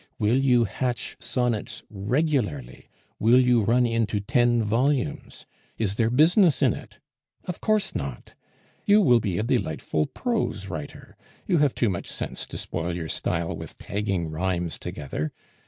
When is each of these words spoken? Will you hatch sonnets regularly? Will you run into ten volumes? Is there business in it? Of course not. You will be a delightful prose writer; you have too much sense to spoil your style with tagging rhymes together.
Will 0.17 0.39
you 0.43 0.63
hatch 0.63 1.15
sonnets 1.19 1.83
regularly? 1.87 2.89
Will 3.19 3.39
you 3.39 3.61
run 3.63 3.85
into 3.85 4.19
ten 4.19 4.63
volumes? 4.63 5.45
Is 5.77 5.93
there 5.93 6.09
business 6.09 6.63
in 6.63 6.73
it? 6.73 6.97
Of 7.45 7.61
course 7.61 7.93
not. 7.93 8.33
You 8.87 8.99
will 8.99 9.19
be 9.19 9.37
a 9.37 9.43
delightful 9.43 10.07
prose 10.07 10.69
writer; 10.69 11.15
you 11.45 11.59
have 11.59 11.75
too 11.75 11.87
much 11.91 12.07
sense 12.07 12.47
to 12.47 12.57
spoil 12.57 12.95
your 12.95 13.09
style 13.09 13.55
with 13.55 13.77
tagging 13.77 14.31
rhymes 14.31 14.79
together. 14.79 15.31